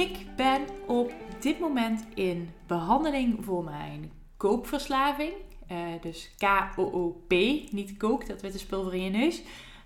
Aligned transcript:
Ik 0.00 0.36
ben 0.36 0.62
op 0.86 1.12
dit 1.40 1.58
moment 1.58 2.04
in 2.14 2.50
behandeling 2.66 3.44
voor 3.44 3.64
mijn 3.64 4.12
kookverslaving. 4.36 5.32
Uh, 5.72 5.78
dus 6.00 6.30
K-O-O-P, 6.38 7.30
niet 7.70 7.96
kook, 7.96 8.26
dat 8.26 8.42
witte 8.42 8.58
spul 8.58 8.82
voor 8.82 8.94
in 8.94 9.02
je 9.02 9.10
neus. 9.10 9.42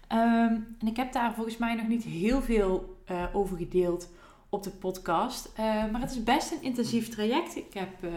Ehm, 0.09 0.55
en 0.79 0.87
ik 0.87 0.97
heb 0.97 1.13
daar 1.13 1.35
volgens 1.35 1.57
mij 1.57 1.75
nog 1.75 1.89
niet 1.89 2.05
heel 2.05 2.43
veel 2.43 2.99
uh, 3.11 3.25
over 3.33 3.57
gedeeld 3.57 4.11
op 4.49 4.63
de 4.63 4.71
podcast. 4.71 5.53
Uh, 5.53 5.65
maar 5.91 6.01
het 6.01 6.11
is 6.11 6.25
best 6.25 6.53
een 6.53 6.63
intensief 6.63 7.09
traject. 7.09 7.57
Ik 7.57 7.75
heb 7.75 8.13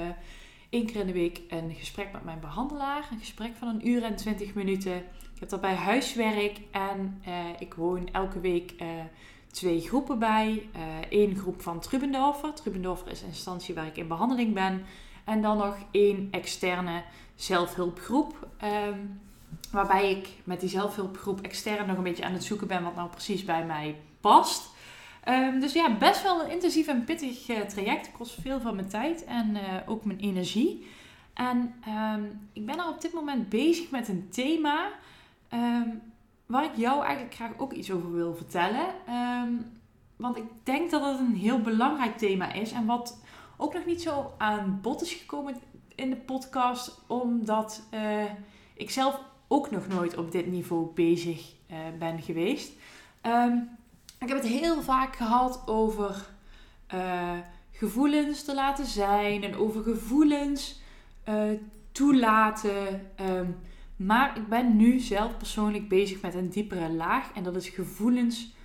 één 0.69 0.85
keer 0.85 1.01
in 1.01 1.07
de 1.07 1.13
week 1.13 1.41
een 1.47 1.73
gesprek 1.73 2.11
met 2.11 2.23
mijn 2.23 2.39
behandelaar. 2.39 3.07
Een 3.11 3.19
gesprek 3.19 3.55
van 3.55 3.67
een 3.67 3.87
uur 3.87 4.03
en 4.03 4.15
twintig 4.15 4.53
minuten. 4.53 4.95
Ik 5.33 5.39
heb 5.39 5.49
daarbij 5.49 5.75
huiswerk 5.75 6.59
en 6.71 7.21
ik 7.59 7.73
woon 7.73 8.09
elke 8.11 8.39
week 8.39 8.73
twee 9.51 9.81
groepen 9.81 10.19
bij. 10.19 10.69
Eén 11.09 11.29
uh, 11.29 11.37
groep 11.37 11.61
van 11.61 11.79
Trubendorfer. 11.79 12.53
Trubendorfer 12.53 13.11
is 13.11 13.21
een 13.21 13.27
instantie 13.27 13.75
waar 13.75 13.85
ik 13.85 13.97
in 13.97 14.07
behandeling 14.07 14.53
ben. 14.53 14.85
En 15.25 15.41
dan 15.41 15.57
nog 15.57 15.75
één 15.91 16.27
externe 16.31 17.03
zelfhulpgroep. 17.35 18.47
Um, 18.89 19.19
waarbij 19.71 20.11
ik 20.11 20.29
met 20.43 20.59
die 20.59 20.69
zelfhulpgroep 20.69 21.41
extern 21.41 21.87
nog 21.87 21.97
een 21.97 22.03
beetje 22.03 22.25
aan 22.25 22.33
het 22.33 22.43
zoeken 22.43 22.67
ben 22.67 22.83
wat 22.83 22.95
nou 22.95 23.09
precies 23.09 23.45
bij 23.45 23.65
mij 23.65 23.95
past. 24.21 24.69
Um, 25.29 25.59
dus 25.59 25.73
ja, 25.73 25.97
best 25.97 26.23
wel 26.23 26.43
een 26.43 26.51
intensief 26.51 26.87
en 26.87 27.03
pittig 27.03 27.49
uh, 27.49 27.59
traject. 27.59 28.11
Kost 28.11 28.37
veel 28.41 28.59
van 28.59 28.75
mijn 28.75 28.89
tijd 28.89 29.25
en 29.25 29.49
uh, 29.55 29.61
ook 29.85 30.05
mijn 30.05 30.19
energie. 30.19 30.87
En 31.33 31.73
um, 32.15 32.49
ik 32.53 32.65
ben 32.65 32.79
al 32.79 32.91
op 32.91 33.01
dit 33.01 33.13
moment 33.13 33.49
bezig 33.49 33.89
met 33.89 34.07
een 34.07 34.27
thema 34.29 34.89
waar 36.47 36.63
ik 36.63 36.75
jou 36.75 37.03
eigenlijk 37.03 37.35
graag 37.35 37.51
ook 37.57 37.73
iets 37.73 37.91
over 37.91 38.13
wil 38.13 38.35
vertellen. 38.35 38.85
Um, 39.09 39.79
want 40.15 40.37
ik 40.37 40.43
denk 40.63 40.91
dat 40.91 41.05
het 41.05 41.19
een 41.19 41.35
heel 41.35 41.61
belangrijk 41.61 42.17
thema 42.17 42.53
is. 42.53 42.71
En 42.71 42.85
wat 42.85 43.21
ook 43.57 43.73
nog 43.73 43.85
niet 43.85 44.01
zo 44.01 44.33
aan 44.37 44.79
bod 44.81 45.01
is 45.01 45.13
gekomen 45.13 45.55
in 45.95 46.09
de 46.09 46.15
podcast. 46.15 47.01
Omdat 47.07 47.83
uh, 47.93 48.23
ik 48.73 48.89
zelf 48.89 49.19
ook 49.47 49.71
nog 49.71 49.87
nooit 49.87 50.17
op 50.17 50.31
dit 50.31 50.47
niveau 50.47 50.87
bezig 50.93 51.53
uh, 51.71 51.77
ben 51.99 52.21
geweest. 52.21 52.71
Um, 53.21 53.69
ik 54.19 54.27
heb 54.27 54.37
het 54.37 54.47
heel 54.47 54.81
vaak 54.81 55.15
gehad 55.15 55.63
over 55.65 56.29
uh, 56.93 57.31
gevoelens 57.71 58.43
te 58.43 58.53
laten 58.55 58.85
zijn. 58.85 59.43
En 59.43 59.55
over 59.55 59.83
gevoelens 59.83 60.81
toelaten. 61.91 63.11
Um, 63.21 63.57
maar 63.97 64.37
ik 64.37 64.47
ben 64.47 64.75
nu 64.75 64.99
zelf 64.99 65.37
persoonlijk 65.37 65.89
bezig 65.89 66.21
met 66.21 66.35
een 66.35 66.49
diepere 66.49 66.89
laag. 66.89 67.31
En 67.33 67.43
dat 67.43 67.55
is 67.55 67.69
gevoelens 67.69 68.55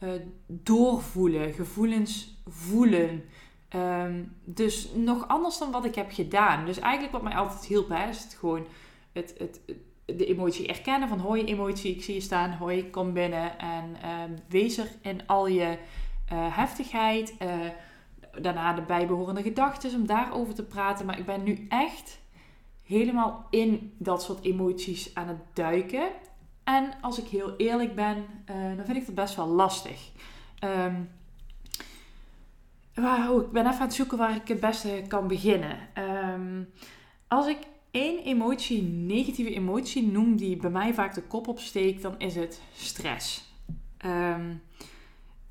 uh, 0.00 0.10
doorvoelen. 0.46 1.52
Gevoelens 1.52 2.42
voelen. 2.46 3.24
Um, 3.76 4.36
dus 4.44 4.88
nog 4.94 5.28
anders 5.28 5.58
dan 5.58 5.70
wat 5.70 5.84
ik 5.84 5.94
heb 5.94 6.12
gedaan. 6.12 6.66
Dus 6.66 6.78
eigenlijk 6.78 7.12
wat 7.12 7.22
mij 7.22 7.34
altijd 7.34 7.64
hielp, 7.64 7.92
is 8.10 8.34
gewoon 8.38 8.66
het, 9.12 9.34
het, 9.38 9.60
de 10.04 10.26
emotie 10.26 10.66
erkennen. 10.66 11.08
Van 11.08 11.18
hoi 11.18 11.44
emotie, 11.44 11.94
ik 11.94 12.02
zie 12.02 12.14
je 12.14 12.20
staan. 12.20 12.52
Hoi, 12.52 12.90
kom 12.90 13.12
binnen. 13.12 13.58
En 13.58 13.84
um, 13.84 14.38
wees 14.48 14.78
er 14.78 14.88
in 15.02 15.26
al 15.26 15.46
je 15.46 15.78
uh, 16.32 16.56
heftigheid. 16.56 17.34
Uh, 17.42 17.48
daarna 18.40 18.72
de 18.72 18.82
bijbehorende 18.82 19.42
gedachten 19.42 19.94
om 19.94 20.06
daarover 20.06 20.54
te 20.54 20.64
praten. 20.64 21.06
Maar 21.06 21.18
ik 21.18 21.26
ben 21.26 21.42
nu 21.42 21.66
echt 21.68 22.19
helemaal 22.90 23.46
in 23.50 23.94
dat 23.98 24.22
soort 24.22 24.44
emoties 24.44 25.14
aan 25.14 25.28
het 25.28 25.40
duiken. 25.52 26.08
En 26.64 26.94
als 27.00 27.18
ik 27.18 27.26
heel 27.26 27.56
eerlijk 27.56 27.94
ben, 27.94 28.16
uh, 28.50 28.76
dan 28.76 28.84
vind 28.84 28.96
ik 28.96 29.06
dat 29.06 29.14
best 29.14 29.36
wel 29.36 29.46
lastig. 29.46 30.10
Um, 30.64 31.10
wow, 32.94 33.42
ik 33.42 33.50
ben 33.50 33.66
even 33.66 33.78
aan 33.80 33.86
het 33.86 33.94
zoeken 33.94 34.18
waar 34.18 34.36
ik 34.36 34.48
het 34.48 34.60
beste 34.60 35.02
kan 35.08 35.28
beginnen. 35.28 35.78
Um, 36.34 36.68
als 37.28 37.46
ik 37.46 37.58
één 37.90 38.24
emotie, 38.24 38.82
negatieve 38.82 39.54
emotie 39.54 40.06
noem 40.06 40.36
die 40.36 40.56
bij 40.56 40.70
mij 40.70 40.94
vaak 40.94 41.14
de 41.14 41.22
kop 41.22 41.48
opsteekt, 41.48 42.02
dan 42.02 42.14
is 42.18 42.34
het 42.34 42.60
stress. 42.72 43.54
Um, 44.06 44.62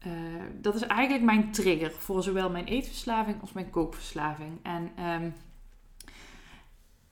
uh, 0.08 0.14
dat 0.62 0.76
is 0.76 0.82
eigenlijk 0.82 1.24
mijn 1.24 1.52
trigger 1.52 1.92
voor 1.92 2.24
zowel 2.24 2.50
mijn 2.50 2.66
eetverslaving 2.66 3.42
als 3.42 3.52
mijn 3.52 3.70
kookverslaving. 3.70 4.52
En 4.62 4.92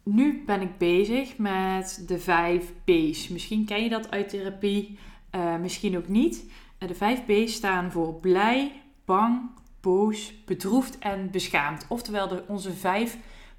nu 0.08 0.44
ben 0.46 0.62
ik 0.62 0.78
bezig 0.78 1.38
met 1.38 2.04
de 2.08 2.20
vijf 2.20 2.74
B's. 2.84 3.28
Misschien 3.28 3.66
ken 3.66 3.84
je 3.84 3.90
dat 3.90 4.12
uit 4.12 4.30
therapie, 4.30 4.98
uh, 5.36 5.58
misschien 5.58 5.98
ook 5.98 6.08
niet. 6.08 6.46
Uh, 6.80 6.88
de 6.88 6.96
vijf 6.96 7.26
B's 7.26 7.54
staan 7.54 7.92
voor 7.92 8.14
blij, 8.14 8.72
bang, 9.06 9.50
boos, 9.82 10.34
bedroefd 10.46 10.98
en 11.00 11.32
beschaamd. 11.32 11.86
Oftewel 11.90 12.28
de, 12.28 12.44
onze 12.48 12.74
vijf 12.74 13.18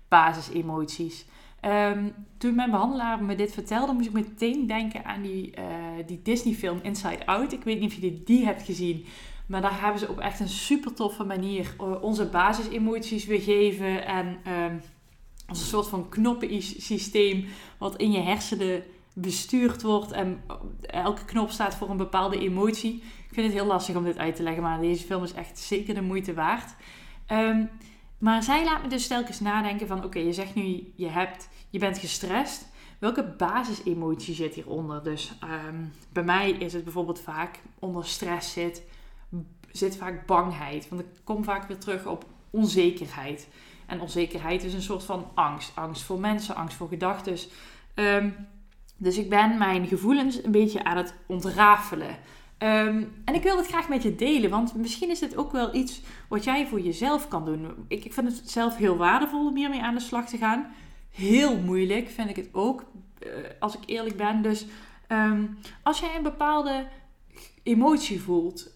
basisemoties. 0.08 1.26
Um, 1.64 2.14
toen 2.38 2.54
mijn 2.54 2.70
behandelaar 2.70 3.22
me 3.22 3.34
dit 3.34 3.53
vertelde, 3.53 3.92
moest 3.92 4.06
ik 4.06 4.12
meteen 4.12 4.66
denken 4.66 5.04
aan 5.04 5.22
die, 5.22 5.53
uh, 5.58 5.64
die 6.06 6.22
Disney-film 6.22 6.78
Inside 6.82 7.26
Out. 7.26 7.53
Ik 7.53 7.64
weet 7.64 7.81
niet 7.81 7.92
of 7.92 7.98
je 7.98 8.22
die, 8.22 8.44
hebt 8.44 8.62
gezien. 8.62 9.04
Maar 9.47 9.60
daar 9.60 9.81
hebben 9.81 9.98
ze 10.00 10.08
op 10.08 10.19
echt 10.19 10.41
een 10.41 10.48
super 10.48 10.94
toffe 10.94 11.25
manier 11.25 11.75
onze 12.00 12.28
basisemoties 12.28 13.26
weergeven. 13.26 14.06
En 14.06 14.26
um, 14.26 14.81
als 15.48 15.60
een 15.60 15.66
soort 15.66 15.88
van 15.88 16.09
knoppensysteem 16.09 17.47
wat 17.78 17.97
in 17.97 18.12
je 18.12 18.20
hersenen 18.20 18.82
bestuurd 19.14 19.82
wordt. 19.82 20.12
En 20.12 20.42
elke 20.81 21.25
knop 21.25 21.50
staat 21.50 21.75
voor 21.75 21.91
een 21.91 21.97
bepaalde 21.97 22.38
emotie. 22.38 22.94
Ik 23.28 23.34
vind 23.34 23.47
het 23.47 23.56
heel 23.56 23.66
lastig 23.66 23.97
om 23.97 24.04
dit 24.04 24.19
uit 24.19 24.37
te 24.37 24.42
leggen, 24.42 24.62
maar 24.62 24.81
deze 24.81 25.04
film 25.04 25.22
is 25.22 25.32
echt 25.32 25.58
zeker 25.58 25.94
de 25.94 26.03
moeite 26.03 26.34
waard. 26.34 26.75
Um, 27.32 27.70
maar 28.19 28.42
zij 28.42 28.64
laat 28.64 28.82
me 28.82 28.88
dus 28.88 29.06
telkens 29.06 29.41
nadenken 29.41 29.87
van... 29.87 30.04
Oké, 30.04 30.19
je 30.19 30.32
zegt 30.32 30.54
nu, 30.54 30.92
je, 30.97 31.08
hebt, 31.08 31.48
je 31.70 31.78
bent 31.78 31.98
gestrest. 31.98 32.69
Welke 32.98 33.34
basisemotie 33.37 34.34
zit 34.34 34.54
hieronder? 34.54 35.03
Dus 35.03 35.32
um, 35.44 35.92
bij 36.12 36.25
mij 36.25 36.50
is 36.50 36.72
het 36.72 36.84
bijvoorbeeld 36.84 37.20
vaak 37.20 37.60
onder 37.78 38.06
stress 38.06 38.53
zit, 38.53 38.82
zit 39.72 39.97
vaak 39.97 40.26
bangheid. 40.26 40.88
Want 40.88 41.00
ik 41.00 41.06
kom 41.25 41.44
vaak 41.44 41.69
weer 41.69 41.78
terug 41.78 42.06
op 42.06 42.26
onzekerheid. 42.50 43.48
En 43.88 44.00
onzekerheid 44.00 44.65
is 44.65 44.75
een 44.75 44.82
soort 44.82 45.04
van 45.04 45.26
angst. 45.34 45.72
Angst 45.75 46.03
voor 46.03 46.21
mensen, 46.21 46.54
angst 46.54 46.76
voor 46.76 46.88
gedachten. 46.88 47.37
Um, 47.94 48.34
dus 48.97 49.19
ik 49.19 49.28
ben 49.28 49.59
mijn 49.59 49.87
gevoelens 49.87 50.44
een 50.44 50.50
beetje 50.50 50.84
aan 50.84 50.97
het 50.97 51.15
ontrafelen. 51.26 52.09
Um, 52.59 53.12
en 53.25 53.34
ik 53.34 53.43
wil 53.43 53.56
het 53.56 53.66
graag 53.66 53.88
met 53.88 54.03
je 54.03 54.15
delen, 54.15 54.50
want 54.50 54.75
misschien 54.75 55.10
is 55.10 55.19
dit 55.19 55.37
ook 55.37 55.53
wel 55.53 55.75
iets 55.75 56.00
wat 56.28 56.44
jij 56.44 56.66
voor 56.66 56.81
jezelf 56.81 57.28
kan 57.28 57.44
doen. 57.44 57.84
Ik, 57.88 58.04
ik 58.04 58.12
vind 58.12 58.26
het 58.26 58.50
zelf 58.50 58.76
heel 58.76 58.97
waardevol 58.97 59.47
om 59.47 59.56
hiermee 59.56 59.82
aan 59.82 59.94
de 59.94 60.00
slag 60.00 60.28
te 60.28 60.37
gaan. 60.37 60.66
Heel 61.10 61.56
moeilijk 61.56 62.09
vind 62.09 62.31
ik 62.31 62.37
het 62.37 62.49
ook, 62.53 62.84
uh, 63.26 63.32
als 63.59 63.75
ik 63.75 63.82
eerlijk 63.87 64.16
ben. 64.16 64.43
Dus 64.43 64.66
um, 65.09 65.59
als 65.82 66.00
jij 66.00 66.16
een 66.16 66.22
bepaalde 66.22 66.87
emotie 67.62 68.20
voelt, 68.20 68.75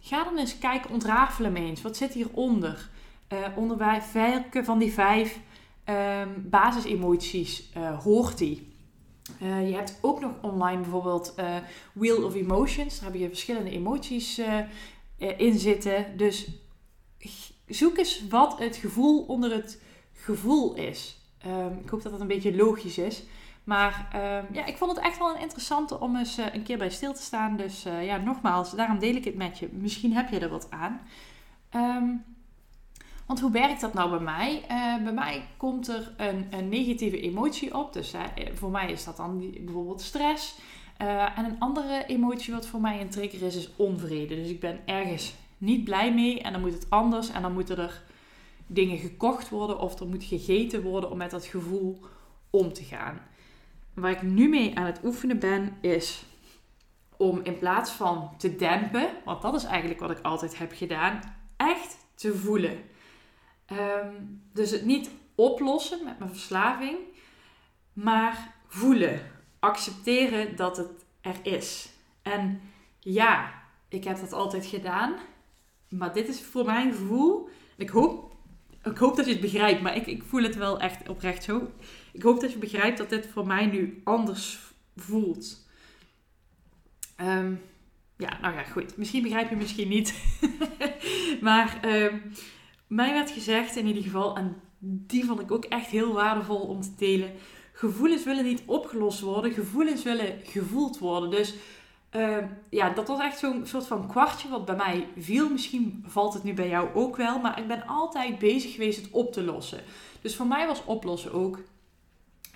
ga 0.00 0.24
dan 0.24 0.38
eens 0.38 0.58
kijken, 0.58 0.90
ontrafelen 0.90 1.52
me 1.52 1.60
eens. 1.60 1.82
Wat 1.82 1.96
zit 1.96 2.12
hieronder? 2.12 2.88
Uh, 3.32 3.38
onder 3.56 3.76
welke 4.12 4.64
van 4.64 4.78
die 4.78 4.92
vijf 4.92 5.40
um, 5.84 6.46
basisemoties 6.50 7.72
uh, 7.76 7.98
hoort 7.98 8.38
die. 8.38 8.72
Uh, 9.42 9.68
je 9.68 9.74
hebt 9.74 9.98
ook 10.00 10.20
nog 10.20 10.32
online 10.40 10.80
bijvoorbeeld 10.80 11.34
Wheel 11.92 12.24
of 12.24 12.34
Emotions. 12.34 13.00
Daar 13.00 13.10
heb 13.10 13.20
je 13.20 13.28
verschillende 13.28 13.70
emoties 13.70 14.40
in 15.16 15.58
zitten. 15.58 16.16
Dus 16.16 16.48
zoek 17.66 17.98
eens 17.98 18.28
wat 18.28 18.58
het 18.58 18.76
gevoel 18.76 19.22
onder 19.22 19.52
het 19.52 19.82
gevoel 20.12 20.74
is. 20.74 21.16
Um, 21.46 21.78
ik 21.82 21.88
hoop 21.88 22.02
dat 22.02 22.12
dat 22.12 22.20
een 22.20 22.26
beetje 22.26 22.56
logisch 22.56 22.98
is. 22.98 23.22
Maar 23.64 24.08
um, 24.14 24.54
ja, 24.54 24.64
ik 24.64 24.76
vond 24.76 24.96
het 24.96 25.04
echt 25.04 25.18
wel 25.18 25.34
een 25.34 25.40
interessante 25.40 26.00
om 26.00 26.16
eens 26.16 26.36
een 26.52 26.62
keer 26.62 26.78
bij 26.78 26.90
stil 26.90 27.12
te 27.12 27.22
staan. 27.22 27.56
Dus 27.56 27.82
ja, 27.82 28.16
nogmaals, 28.16 28.72
daarom 28.72 28.98
deel 28.98 29.14
ik 29.14 29.24
het 29.24 29.36
met 29.36 29.58
je. 29.58 29.68
Misschien 29.72 30.12
heb 30.12 30.30
je 30.30 30.38
er 30.38 30.48
wat 30.48 30.70
aan. 30.70 31.00
Um, 31.74 32.24
want 33.28 33.40
hoe 33.40 33.50
werkt 33.50 33.80
dat 33.80 33.94
nou 33.94 34.10
bij 34.10 34.20
mij? 34.20 34.64
Uh, 34.70 35.04
bij 35.04 35.12
mij 35.12 35.48
komt 35.56 35.88
er 35.88 36.12
een, 36.16 36.46
een 36.50 36.68
negatieve 36.68 37.20
emotie 37.20 37.74
op. 37.74 37.92
Dus 37.92 38.14
uh, 38.14 38.20
voor 38.54 38.70
mij 38.70 38.90
is 38.92 39.04
dat 39.04 39.16
dan 39.16 39.50
bijvoorbeeld 39.60 40.00
stress. 40.00 40.58
Uh, 41.02 41.38
en 41.38 41.44
een 41.44 41.58
andere 41.58 42.04
emotie 42.06 42.54
wat 42.54 42.66
voor 42.66 42.80
mij 42.80 43.00
een 43.00 43.08
trigger 43.08 43.42
is, 43.42 43.56
is 43.56 43.70
onvrede. 43.76 44.34
Dus 44.34 44.48
ik 44.48 44.60
ben 44.60 44.80
ergens 44.84 45.34
niet 45.58 45.84
blij 45.84 46.14
mee 46.14 46.40
en 46.40 46.52
dan 46.52 46.60
moet 46.60 46.72
het 46.72 46.90
anders 46.90 47.30
en 47.30 47.42
dan 47.42 47.52
moeten 47.52 47.78
er 47.78 48.02
dingen 48.66 48.98
gekocht 48.98 49.48
worden 49.48 49.78
of 49.78 50.00
er 50.00 50.06
moet 50.06 50.24
gegeten 50.24 50.82
worden 50.82 51.10
om 51.10 51.16
met 51.16 51.30
dat 51.30 51.44
gevoel 51.44 52.00
om 52.50 52.72
te 52.72 52.84
gaan. 52.84 53.20
Waar 53.94 54.10
ik 54.10 54.22
nu 54.22 54.48
mee 54.48 54.78
aan 54.78 54.86
het 54.86 55.00
oefenen 55.04 55.38
ben, 55.38 55.76
is 55.80 56.24
om 57.16 57.40
in 57.42 57.58
plaats 57.58 57.90
van 57.90 58.30
te 58.36 58.56
dempen, 58.56 59.08
want 59.24 59.42
dat 59.42 59.54
is 59.54 59.64
eigenlijk 59.64 60.00
wat 60.00 60.10
ik 60.10 60.20
altijd 60.22 60.58
heb 60.58 60.72
gedaan, 60.74 61.20
echt 61.56 61.96
te 62.14 62.36
voelen. 62.36 62.78
Ehm, 63.68 64.14
dus 64.52 64.70
het 64.70 64.84
niet 64.84 65.10
oplossen 65.34 66.04
met 66.04 66.18
mijn 66.18 66.30
verslaving, 66.30 66.96
maar 67.92 68.54
voelen. 68.66 69.20
Accepteren 69.58 70.56
dat 70.56 70.76
het 70.76 70.90
er 71.20 71.36
is. 71.42 71.88
En 72.22 72.60
ja, 72.98 73.52
ik 73.88 74.04
heb 74.04 74.20
dat 74.20 74.32
altijd 74.32 74.66
gedaan. 74.66 75.14
Maar 75.88 76.12
dit 76.12 76.28
is 76.28 76.42
voor 76.42 76.64
mijn 76.64 76.92
gevoel. 76.92 77.48
Ik 77.76 77.88
hoop, 77.88 78.36
ik 78.82 78.98
hoop 78.98 79.16
dat 79.16 79.24
je 79.26 79.32
het 79.32 79.40
begrijpt, 79.40 79.82
maar 79.82 79.96
ik, 79.96 80.06
ik 80.06 80.22
voel 80.22 80.42
het 80.42 80.56
wel 80.56 80.80
echt 80.80 81.08
oprecht 81.08 81.44
zo. 81.44 81.70
Ik 82.12 82.22
hoop 82.22 82.40
dat 82.40 82.52
je 82.52 82.58
begrijpt 82.58 82.98
dat 82.98 83.10
dit 83.10 83.26
voor 83.26 83.46
mij 83.46 83.66
nu 83.66 84.00
anders 84.04 84.58
voelt. 84.96 85.66
Ehm, 87.16 87.54
ja, 88.16 88.38
nou 88.40 88.54
ja, 88.54 88.62
goed. 88.62 88.96
Misschien 88.96 89.22
begrijp 89.22 89.50
je 89.50 89.56
misschien 89.56 89.88
niet. 89.88 90.14
maar 91.40 91.80
um, 91.84 92.32
mij 92.88 93.12
werd 93.12 93.30
gezegd 93.30 93.76
in 93.76 93.86
ieder 93.86 94.02
geval, 94.02 94.36
en 94.36 94.60
die 94.78 95.24
vond 95.24 95.40
ik 95.40 95.50
ook 95.50 95.64
echt 95.64 95.86
heel 95.86 96.12
waardevol 96.12 96.60
om 96.60 96.80
te 96.80 96.94
delen. 96.96 97.32
Gevoelens 97.72 98.24
willen 98.24 98.44
niet 98.44 98.62
opgelost 98.66 99.20
worden, 99.20 99.52
gevoelens 99.52 100.02
willen 100.02 100.40
gevoeld 100.44 100.98
worden. 100.98 101.30
Dus 101.30 101.54
uh, 102.16 102.36
ja, 102.70 102.90
dat 102.90 103.08
was 103.08 103.20
echt 103.20 103.38
zo'n 103.38 103.66
soort 103.66 103.86
van 103.86 104.08
kwartje 104.08 104.48
wat 104.48 104.64
bij 104.64 104.76
mij 104.76 105.08
viel. 105.18 105.50
Misschien 105.50 106.04
valt 106.06 106.34
het 106.34 106.42
nu 106.42 106.54
bij 106.54 106.68
jou 106.68 106.94
ook 106.94 107.16
wel, 107.16 107.38
maar 107.38 107.58
ik 107.58 107.66
ben 107.66 107.86
altijd 107.86 108.38
bezig 108.38 108.72
geweest 108.72 109.00
het 109.00 109.10
op 109.10 109.32
te 109.32 109.42
lossen. 109.42 109.80
Dus 110.20 110.36
voor 110.36 110.46
mij 110.46 110.66
was 110.66 110.84
oplossen 110.84 111.32
ook 111.32 111.58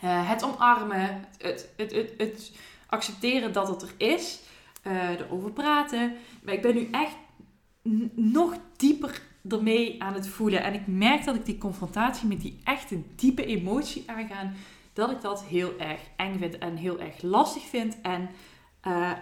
uh, 0.04 0.28
het 0.28 0.44
omarmen, 0.44 1.28
het, 1.38 1.72
het, 1.76 1.92
het, 1.92 2.14
het, 2.16 2.52
accepteren 2.86 3.52
dat 3.52 3.68
het 3.68 3.82
er 3.82 3.94
is, 3.96 4.40
uh, 4.86 5.10
erover 5.10 5.50
praten. 5.50 6.14
Maar 6.42 6.54
ik 6.54 6.62
ben 6.62 6.74
nu 6.74 6.88
echt 6.90 7.16
nog 8.14 8.56
dieper 8.76 9.22
ermee 9.48 10.02
aan 10.02 10.14
het 10.14 10.28
voelen. 10.28 10.62
En 10.62 10.74
ik 10.74 10.86
merk 10.86 11.24
dat 11.24 11.34
ik 11.34 11.44
die 11.44 11.58
confrontatie 11.58 12.28
met 12.28 12.40
die 12.40 12.60
echte 12.64 13.02
diepe 13.16 13.44
emotie 13.44 14.04
aangaan, 14.06 14.54
dat 14.92 15.10
ik 15.10 15.20
dat 15.20 15.44
heel 15.44 15.78
erg 15.78 16.00
eng 16.16 16.38
vind 16.38 16.58
en 16.58 16.76
heel 16.76 17.00
erg 17.00 17.22
lastig 17.22 17.62
vind. 17.62 18.00
En 18.00 18.30
uh, 18.86 19.12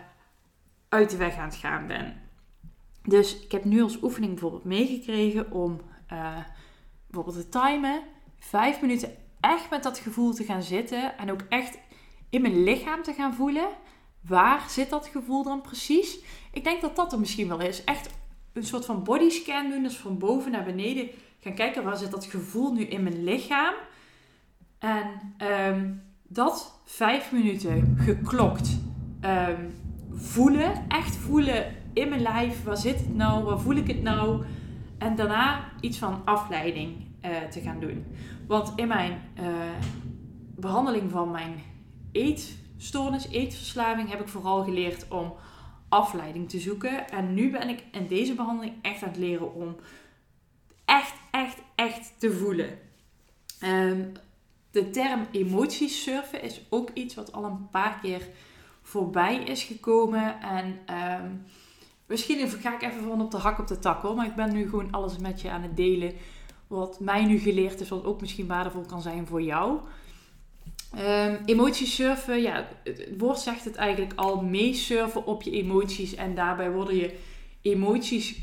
uit 0.88 1.10
de 1.10 1.16
weg 1.16 1.36
aan 1.36 1.48
het 1.48 1.56
gaan 1.56 1.86
ben. 1.86 2.20
Dus 3.02 3.40
ik 3.40 3.52
heb 3.52 3.64
nu 3.64 3.82
als 3.82 4.02
oefening 4.02 4.32
bijvoorbeeld 4.32 4.64
meegekregen 4.64 5.50
om 5.50 5.80
uh, 6.12 6.36
bijvoorbeeld 7.06 7.50
te 7.50 7.58
timen. 7.58 8.02
Vijf 8.38 8.80
minuten 8.80 9.16
echt 9.40 9.70
met 9.70 9.82
dat 9.82 9.98
gevoel 9.98 10.32
te 10.32 10.44
gaan 10.44 10.62
zitten. 10.62 11.18
En 11.18 11.30
ook 11.30 11.42
echt 11.48 11.78
in 12.30 12.42
mijn 12.42 12.62
lichaam 12.62 13.02
te 13.02 13.12
gaan 13.12 13.34
voelen. 13.34 13.68
Waar 14.20 14.64
zit 14.68 14.90
dat 14.90 15.06
gevoel 15.06 15.42
dan 15.42 15.60
precies? 15.60 16.18
Ik 16.52 16.64
denk 16.64 16.80
dat 16.80 16.96
dat 16.96 17.12
er 17.12 17.18
misschien 17.18 17.48
wel 17.48 17.60
is. 17.60 17.84
Echt 17.84 18.10
een 18.52 18.64
soort 18.64 18.84
van 18.84 19.04
bodyscan 19.04 19.70
doen. 19.70 19.82
Dus 19.82 19.96
van 19.96 20.18
boven 20.18 20.50
naar 20.50 20.64
beneden 20.64 21.08
gaan 21.40 21.54
kijken 21.54 21.84
waar 21.84 21.96
zit 21.96 22.10
dat 22.10 22.24
gevoel 22.24 22.72
nu 22.72 22.84
in 22.84 23.02
mijn 23.02 23.24
lichaam. 23.24 23.74
En 24.78 25.06
um, 25.68 26.02
dat 26.22 26.80
vijf 26.84 27.32
minuten 27.32 27.96
geklokt. 27.98 28.78
Um, 29.24 29.74
voelen, 30.12 30.84
echt 30.88 31.16
voelen 31.16 31.74
in 31.92 32.08
mijn 32.08 32.22
lijf. 32.22 32.64
Waar 32.64 32.76
zit 32.76 32.98
het 32.98 33.16
nou? 33.16 33.44
Waar 33.44 33.60
voel 33.60 33.76
ik 33.76 33.86
het 33.86 34.02
nou? 34.02 34.44
En 34.98 35.16
daarna 35.16 35.70
iets 35.80 35.98
van 35.98 36.22
afleiding 36.24 36.96
uh, 37.24 37.36
te 37.50 37.60
gaan 37.60 37.80
doen. 37.80 38.04
Want 38.46 38.72
in 38.76 38.88
mijn 38.88 39.12
uh, 39.40 39.44
behandeling 40.56 41.10
van 41.10 41.30
mijn 41.30 41.54
eetstoornis, 42.12 43.28
eetverslaving, 43.28 44.10
heb 44.10 44.20
ik 44.20 44.28
vooral 44.28 44.64
geleerd 44.64 45.06
om 45.08 45.32
afleiding 45.90 46.48
te 46.48 46.58
zoeken. 46.58 47.10
En 47.10 47.34
nu 47.34 47.50
ben 47.50 47.68
ik 47.68 47.84
in 47.92 48.06
deze 48.06 48.34
behandeling 48.34 48.74
echt 48.82 49.02
aan 49.02 49.08
het 49.08 49.18
leren 49.18 49.54
om 49.54 49.76
echt, 50.84 51.14
echt, 51.30 51.56
echt 51.74 52.12
te 52.18 52.32
voelen. 52.32 52.78
Um, 53.64 54.12
de 54.70 54.90
term 54.90 55.26
emoties 55.30 56.02
surfen 56.02 56.42
is 56.42 56.66
ook 56.68 56.90
iets 56.94 57.14
wat 57.14 57.32
al 57.32 57.44
een 57.44 57.68
paar 57.70 57.98
keer 58.02 58.28
voorbij 58.82 59.36
is 59.36 59.62
gekomen. 59.62 60.40
En 60.40 60.78
um, 61.22 61.44
misschien 62.06 62.48
ga 62.48 62.74
ik 62.74 62.82
even 62.82 63.02
van 63.02 63.20
op 63.20 63.30
de 63.30 63.36
hak 63.36 63.58
op 63.58 63.66
de 63.66 63.78
tak 63.78 64.02
hoor. 64.02 64.14
Maar 64.14 64.26
ik 64.26 64.34
ben 64.34 64.52
nu 64.52 64.68
gewoon 64.68 64.90
alles 64.90 65.18
met 65.18 65.40
je 65.40 65.50
aan 65.50 65.62
het 65.62 65.76
delen. 65.76 66.14
Wat 66.66 67.00
mij 67.00 67.24
nu 67.24 67.38
geleerd 67.38 67.80
is, 67.80 67.88
wat 67.88 68.04
ook 68.04 68.20
misschien 68.20 68.46
waardevol 68.46 68.84
kan 68.84 69.02
zijn 69.02 69.26
voor 69.26 69.42
jou. 69.42 69.80
Um, 70.98 71.38
emoties 71.44 71.94
surfen, 71.94 72.40
ja, 72.40 72.68
het 72.84 73.08
woord 73.18 73.38
zegt 73.38 73.64
het 73.64 73.74
eigenlijk 73.74 74.12
al. 74.14 74.42
Meesurfen 74.42 75.26
op 75.26 75.42
je 75.42 75.50
emoties. 75.50 76.14
En 76.14 76.34
daarbij 76.34 76.70
worden 76.72 76.96
je 76.96 77.16
emoties 77.62 78.38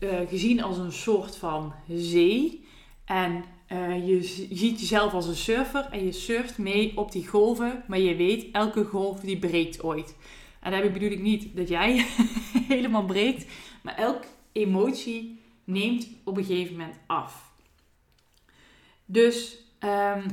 uh, 0.00 0.10
gezien 0.28 0.62
als 0.62 0.78
een 0.78 0.92
soort 0.92 1.36
van 1.36 1.74
zee. 1.88 2.64
En 3.04 3.44
uh, 3.72 4.06
je 4.08 4.22
ziet 4.50 4.80
jezelf 4.80 5.12
als 5.12 5.26
een 5.26 5.34
surfer 5.34 5.88
en 5.90 6.04
je 6.04 6.12
surft 6.12 6.58
mee 6.58 6.96
op 6.96 7.12
die 7.12 7.26
golven, 7.26 7.82
maar 7.86 7.98
je 7.98 8.16
weet, 8.16 8.46
elke 8.52 8.84
golf 8.84 9.20
die 9.20 9.38
breekt 9.38 9.82
ooit. 9.82 10.16
En 10.60 10.70
daarmee 10.70 10.90
bedoel 10.90 11.10
ik 11.10 11.20
niet 11.20 11.56
dat 11.56 11.68
jij 11.68 12.06
helemaal 12.68 13.04
breekt, 13.04 13.46
maar 13.82 13.94
elke 13.94 14.26
emotie 14.52 15.40
neemt 15.64 16.08
op 16.24 16.36
een 16.36 16.44
gegeven 16.44 16.76
moment 16.76 16.96
af. 17.06 17.52
Dus 19.04 19.58
um, 19.80 20.24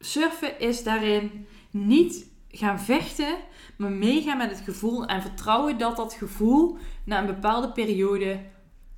surfen 0.00 0.60
is 0.60 0.82
daarin 0.82 1.46
niet 1.70 2.26
gaan 2.48 2.80
vechten, 2.80 3.36
maar 3.76 3.90
meegaan 3.90 4.38
met 4.38 4.50
het 4.50 4.60
gevoel 4.60 5.06
en 5.06 5.22
vertrouwen 5.22 5.78
dat 5.78 5.96
dat 5.96 6.12
gevoel 6.12 6.76
na 7.04 7.18
een 7.18 7.26
bepaalde 7.26 7.72
periode 7.72 8.40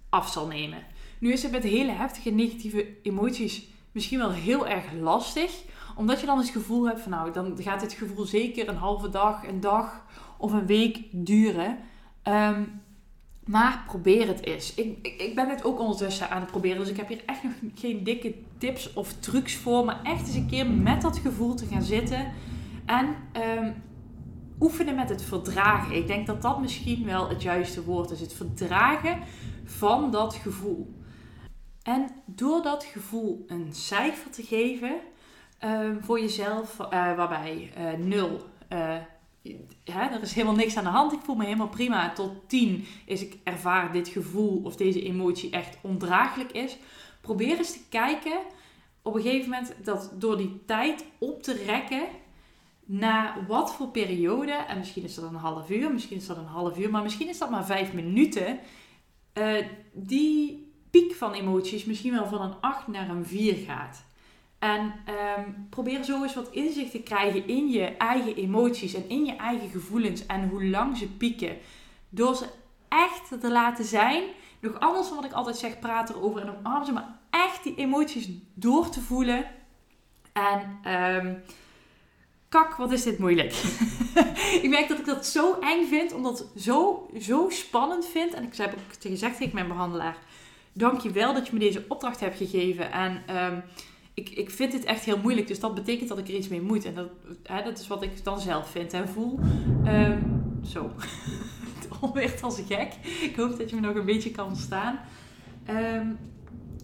af 0.08 0.28
zal 0.28 0.46
nemen. 0.46 0.86
Nu 1.18 1.32
is 1.32 1.42
het 1.42 1.52
met 1.52 1.62
hele 1.62 1.92
heftige 1.92 2.30
negatieve 2.30 2.86
emoties 3.02 3.66
misschien 3.92 4.18
wel 4.18 4.30
heel 4.30 4.66
erg 4.66 4.92
lastig. 4.92 5.62
Omdat 5.96 6.20
je 6.20 6.26
dan 6.26 6.38
het 6.38 6.48
gevoel 6.48 6.86
hebt 6.86 7.00
van 7.00 7.10
nou, 7.10 7.32
dan 7.32 7.58
gaat 7.58 7.80
dit 7.80 7.92
gevoel 7.92 8.24
zeker 8.24 8.68
een 8.68 8.76
halve 8.76 9.08
dag, 9.08 9.46
een 9.46 9.60
dag 9.60 10.04
of 10.38 10.52
een 10.52 10.66
week 10.66 10.98
duren. 11.10 11.78
Um, 12.24 12.81
maar 13.52 13.82
probeer 13.86 14.26
het 14.26 14.46
eens. 14.46 14.74
Ik, 14.74 14.98
ik, 15.02 15.20
ik, 15.20 15.34
ben 15.34 15.48
het 15.48 15.64
ook 15.64 15.78
ondertussen 15.78 16.30
aan 16.30 16.40
het 16.40 16.50
proberen. 16.50 16.78
Dus 16.78 16.88
ik 16.88 16.96
heb 16.96 17.08
hier 17.08 17.22
echt 17.26 17.42
nog 17.42 17.52
geen 17.74 18.04
dikke 18.04 18.34
tips 18.58 18.92
of 18.92 19.12
trucs 19.12 19.54
voor. 19.54 19.84
Maar 19.84 20.00
echt 20.02 20.26
eens 20.26 20.34
een 20.34 20.46
keer 20.46 20.70
met 20.70 21.02
dat 21.02 21.18
gevoel 21.18 21.54
te 21.54 21.66
gaan 21.66 21.82
zitten. 21.82 22.32
En 22.86 23.06
um, 23.58 23.82
oefenen 24.60 24.94
met 24.94 25.08
het 25.08 25.22
verdragen. 25.22 25.96
Ik 25.96 26.06
denk 26.06 26.26
dat 26.26 26.42
dat 26.42 26.60
misschien 26.60 27.04
wel 27.04 27.28
het 27.28 27.42
juiste 27.42 27.84
woord 27.84 28.10
is. 28.10 28.20
Het 28.20 28.32
verdragen 28.32 29.18
van 29.64 30.10
dat 30.10 30.34
gevoel. 30.34 30.94
En 31.82 32.08
door 32.26 32.62
dat 32.62 32.84
gevoel 32.84 33.44
een 33.46 33.68
cijfer 33.70 34.30
te 34.30 34.42
geven 34.42 34.94
um, 35.64 36.02
voor 36.02 36.20
jezelf, 36.20 36.78
uh, 36.80 36.88
waarbij 36.90 37.72
uh, 37.78 38.06
0, 38.06 38.40
uh, 38.72 38.94
hè, 39.84 40.00
er 40.08 40.22
is 40.22 40.32
helemaal 40.32 40.56
niks 40.56 40.76
aan 40.76 40.84
de 40.84 40.90
hand, 40.90 41.12
ik 41.12 41.20
voel 41.22 41.34
me 41.34 41.44
helemaal 41.44 41.68
prima, 41.68 42.12
tot 42.12 42.48
10 42.48 42.84
is 43.06 43.22
ik 43.22 43.36
ervaar 43.44 43.92
dit 43.92 44.08
gevoel 44.08 44.60
of 44.64 44.76
deze 44.76 45.02
emotie 45.02 45.50
echt 45.50 45.78
ondraaglijk 45.82 46.52
is. 46.52 46.76
Probeer 47.20 47.58
eens 47.58 47.72
te 47.72 47.88
kijken 47.88 48.38
op 49.02 49.14
een 49.14 49.22
gegeven 49.22 49.50
moment 49.50 49.74
dat 49.84 50.12
door 50.18 50.36
die 50.36 50.62
tijd 50.66 51.04
op 51.18 51.42
te 51.42 51.52
rekken 51.52 52.06
na 52.84 53.44
wat 53.48 53.74
voor 53.74 53.88
periode, 53.88 54.52
en 54.52 54.78
misschien 54.78 55.04
is 55.04 55.14
dat 55.14 55.24
een 55.24 55.34
half 55.34 55.70
uur, 55.70 55.92
misschien 55.92 56.16
is 56.16 56.26
dat 56.26 56.36
een 56.36 56.44
half 56.44 56.78
uur, 56.78 56.90
maar 56.90 57.02
misschien 57.02 57.28
is 57.28 57.38
dat 57.38 57.50
maar 57.50 57.66
vijf 57.66 57.92
minuten, 57.92 58.58
uh, 59.34 59.66
die 59.92 60.72
piek 60.90 61.14
van 61.14 61.32
emoties 61.32 61.84
misschien 61.84 62.12
wel 62.12 62.26
van 62.26 62.42
een 62.42 62.60
8 62.60 62.86
naar 62.86 63.08
een 63.08 63.26
4 63.26 63.54
gaat. 63.54 64.04
En 64.62 64.80
um, 65.38 65.66
probeer 65.70 66.04
zo 66.04 66.22
eens 66.22 66.34
wat 66.34 66.50
inzicht 66.50 66.90
te 66.90 67.02
krijgen 67.02 67.46
in 67.46 67.68
je 67.68 67.84
eigen 67.84 68.36
emoties 68.36 68.94
en 68.94 69.08
in 69.08 69.24
je 69.24 69.36
eigen 69.36 69.68
gevoelens 69.68 70.26
en 70.26 70.48
hoe 70.48 70.64
lang 70.64 70.96
ze 70.96 71.08
pieken. 71.08 71.56
Door 72.08 72.36
ze 72.36 72.46
echt 72.88 73.40
te 73.40 73.50
laten 73.50 73.84
zijn. 73.84 74.22
Nog 74.60 74.80
anders 74.80 75.06
dan 75.08 75.16
wat 75.16 75.24
ik 75.24 75.32
altijd 75.32 75.56
zeg, 75.56 75.78
praat 75.78 76.10
erover 76.10 76.40
en 76.40 76.56
omarm 76.56 76.84
ze, 76.84 76.92
maar 76.92 77.18
echt 77.30 77.64
die 77.64 77.74
emoties 77.74 78.28
door 78.54 78.88
te 78.88 79.00
voelen. 79.00 79.44
En 80.32 80.92
um, 80.94 81.42
kak, 82.48 82.74
wat 82.74 82.92
is 82.92 83.02
dit 83.02 83.18
moeilijk. 83.18 83.52
ik 84.62 84.68
merk 84.68 84.88
dat 84.88 84.98
ik 84.98 85.06
dat 85.06 85.26
zo 85.26 85.56
eng 85.60 85.86
vind, 85.86 86.12
omdat 86.12 86.38
het 86.38 86.62
zo, 86.62 87.08
zo 87.20 87.48
spannend 87.50 88.06
vind. 88.06 88.34
En 88.34 88.42
ik 88.42 88.56
heb 88.56 88.72
ook 88.72 88.80
gezegd 89.00 89.36
tegen 89.36 89.54
mijn 89.54 89.68
behandelaar, 89.68 90.16
dank 90.72 91.00
je 91.00 91.10
wel 91.10 91.34
dat 91.34 91.46
je 91.46 91.52
me 91.52 91.58
deze 91.58 91.84
opdracht 91.88 92.20
hebt 92.20 92.36
gegeven. 92.36 92.92
En 92.92 93.36
um, 93.36 93.62
ik, 94.14 94.28
ik 94.28 94.50
vind 94.50 94.72
het 94.72 94.84
echt 94.84 95.04
heel 95.04 95.18
moeilijk. 95.18 95.46
Dus 95.46 95.60
dat 95.60 95.74
betekent 95.74 96.08
dat 96.08 96.18
ik 96.18 96.28
er 96.28 96.34
iets 96.34 96.48
mee 96.48 96.62
moet. 96.62 96.84
En 96.84 96.94
dat, 96.94 97.08
hè, 97.42 97.62
dat 97.62 97.78
is 97.78 97.86
wat 97.86 98.02
ik 98.02 98.24
dan 98.24 98.40
zelf 98.40 98.70
vind 98.70 98.92
en 98.92 99.08
voel. 99.08 99.38
Um, 99.86 100.42
Zo. 100.64 100.90
Alweer 102.00 102.34
als 102.42 102.62
gek. 102.68 102.92
Ik 103.22 103.36
hoop 103.36 103.58
dat 103.58 103.70
je 103.70 103.76
me 103.76 103.86
nog 103.86 103.94
een 103.94 104.04
beetje 104.04 104.30
kan 104.30 104.56
staan. 104.56 104.98
Ehm, 105.64 106.06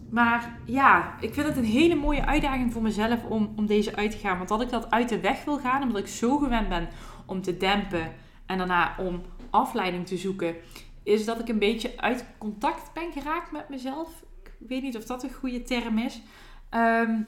maar 0.09 0.59
ja, 0.65 1.15
ik 1.21 1.33
vind 1.33 1.47
het 1.47 1.57
een 1.57 1.63
hele 1.63 1.95
mooie 1.95 2.25
uitdaging 2.25 2.73
voor 2.73 2.81
mezelf 2.81 3.23
om, 3.23 3.53
om 3.55 3.65
deze 3.65 3.95
uit 3.95 4.11
te 4.11 4.17
gaan. 4.17 4.37
Want 4.37 4.49
dat 4.49 4.61
ik 4.61 4.69
dat 4.69 4.91
uit 4.91 5.09
de 5.09 5.19
weg 5.19 5.43
wil 5.43 5.57
gaan, 5.57 5.83
omdat 5.83 6.01
ik 6.01 6.07
zo 6.07 6.37
gewend 6.37 6.69
ben 6.69 6.89
om 7.25 7.41
te 7.41 7.57
dempen 7.57 8.11
en 8.45 8.57
daarna 8.57 8.95
om 8.97 9.21
afleiding 9.49 10.07
te 10.07 10.17
zoeken, 10.17 10.55
is 11.03 11.25
dat 11.25 11.39
ik 11.39 11.47
een 11.47 11.59
beetje 11.59 11.93
uit 11.97 12.25
contact 12.37 12.93
ben 12.93 13.11
geraakt 13.11 13.51
met 13.51 13.69
mezelf. 13.69 14.23
Ik 14.43 14.67
weet 14.67 14.81
niet 14.81 14.97
of 14.97 15.05
dat 15.05 15.23
een 15.23 15.33
goede 15.33 15.61
term 15.61 15.97
is. 15.97 16.21
Ehm, 16.69 17.21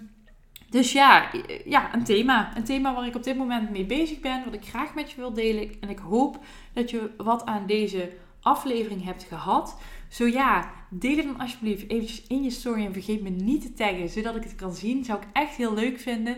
dus 0.70 0.92
ja, 0.92 1.30
ja, 1.66 1.94
een 1.94 2.04
thema. 2.04 2.58
Een 2.58 2.64
thema 2.64 2.94
waar 2.94 3.08
ik 3.08 3.16
op 3.16 3.24
dit 3.24 3.38
moment 3.38 3.70
mee 3.70 3.86
bezig 3.86 4.20
ben, 4.20 4.44
wat 4.46 4.54
ik 4.54 4.66
graag 4.66 4.94
met 4.94 5.12
je 5.12 5.18
wil 5.18 5.34
delen. 5.34 5.72
En 5.80 5.90
ik 5.90 6.00
hoop 6.00 6.40
dat 6.74 6.90
je 6.90 7.12
wat 7.18 7.46
aan 7.46 7.66
deze 7.68 8.12
aflevering 8.42 9.04
hebt 9.04 9.24
gehad. 9.24 9.78
Zo 10.10 10.28
ja, 10.28 10.72
deel 10.90 11.18
het 11.18 11.26
dan 11.26 11.40
alsjeblieft 11.40 11.90
eventjes 11.90 12.28
in 12.28 12.44
je 12.44 12.50
story 12.50 12.86
en 12.86 12.94
vergeet 12.94 13.22
me 13.22 13.30
niet 13.30 13.62
te 13.62 13.74
taggen, 13.74 14.10
zodat 14.10 14.36
ik 14.36 14.44
het 14.44 14.56
kan 14.56 14.74
zien. 14.74 15.06
Zou 15.06 15.20
ik 15.20 15.28
echt 15.34 15.56
heel 15.56 15.74
leuk 15.74 16.00
vinden. 16.00 16.38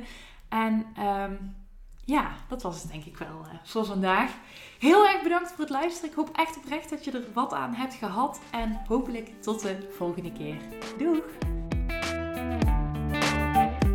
En 0.50 0.86
um, 1.00 1.56
ja, 2.06 2.32
dat 2.48 2.62
was 2.62 2.82
het 2.82 2.92
denk 2.92 3.06
ik 3.06 3.18
wel 3.18 3.46
uh, 3.46 3.60
voor 3.64 3.86
vandaag. 3.86 4.32
Heel 4.80 5.08
erg 5.08 5.24
bedankt 5.24 5.50
voor 5.50 5.60
het 5.60 5.70
luisteren. 5.70 6.10
Ik 6.10 6.16
hoop 6.16 6.30
echt 6.38 6.58
oprecht 6.58 6.90
dat 6.90 7.06
je 7.06 7.12
er 7.12 7.28
wat 7.34 7.54
aan 7.54 7.74
hebt 7.74 7.94
gehad. 7.94 8.42
En 8.52 8.82
hopelijk 8.88 9.42
tot 9.42 9.62
de 9.62 9.88
volgende 9.98 10.32
keer. 10.32 10.58
Doeg! 10.98 11.63